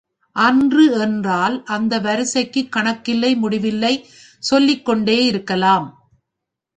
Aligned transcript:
அன்று 0.35 0.99
என்றால் 0.99 1.63
அந்த 1.65 1.99
வரிசைக்குக் 1.99 2.71
கணக்கில்லை 2.71 3.35
முடிவில்லை 3.35 3.93
சொல்லிக்கொண்டே 4.39 5.25
இருக்கலாம். 5.25 5.87